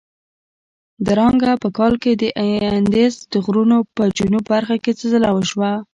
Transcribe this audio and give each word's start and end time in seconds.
درانګه 1.07 1.53
په 1.63 1.69
کال 1.77 1.93
کې 2.03 2.11
د 2.21 2.23
اندیز 2.75 3.13
د 3.33 3.35
غرونو 3.45 3.77
په 3.95 4.03
جنوب 4.17 4.43
برخه 4.53 4.75
کې 4.83 4.91
زلزله 4.99 5.29
وشوه. 5.33 5.71